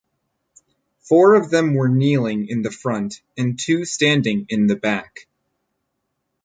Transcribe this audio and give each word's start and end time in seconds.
Four 1.07 1.35
of 1.35 1.51
them 1.51 1.75
were 1.75 1.87
kneeling 1.87 2.47
in 2.47 2.63
the 2.63 2.71
front 2.71 3.21
and 3.37 3.59
two 3.59 3.85
standing 3.85 4.47
in 4.49 4.65
the 4.65 4.75
back. 4.75 5.27